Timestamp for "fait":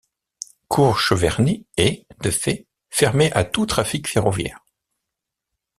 2.31-2.65